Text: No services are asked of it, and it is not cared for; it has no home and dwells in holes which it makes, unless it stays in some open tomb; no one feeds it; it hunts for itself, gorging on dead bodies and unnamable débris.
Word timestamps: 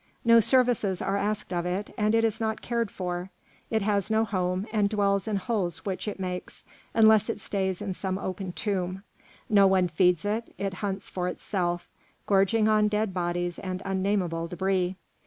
No 0.25 0.39
services 0.39 0.99
are 0.99 1.15
asked 1.15 1.53
of 1.53 1.63
it, 1.63 1.93
and 1.95 2.15
it 2.15 2.23
is 2.23 2.41
not 2.41 2.63
cared 2.63 2.89
for; 2.89 3.29
it 3.69 3.83
has 3.83 4.09
no 4.09 4.25
home 4.25 4.65
and 4.73 4.89
dwells 4.89 5.27
in 5.27 5.35
holes 5.35 5.85
which 5.85 6.07
it 6.07 6.19
makes, 6.19 6.65
unless 6.95 7.29
it 7.29 7.39
stays 7.39 7.83
in 7.83 7.93
some 7.93 8.17
open 8.17 8.51
tomb; 8.51 9.03
no 9.47 9.67
one 9.67 9.87
feeds 9.87 10.25
it; 10.25 10.55
it 10.57 10.73
hunts 10.81 11.07
for 11.07 11.27
itself, 11.27 11.87
gorging 12.25 12.67
on 12.67 12.87
dead 12.87 13.13
bodies 13.13 13.59
and 13.59 13.83
unnamable 13.85 14.49
débris. 14.49 14.95